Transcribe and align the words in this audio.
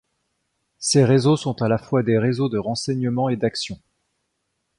Ces 0.79 1.03
réseaux 1.05 1.37
sont 1.37 1.61
à 1.61 1.67
la 1.67 1.77
fois 1.77 2.01
des 2.01 2.17
réseaux 2.17 2.49
de 2.49 2.57
renseignement 2.57 3.29
et 3.29 3.37
d'action. 3.37 3.79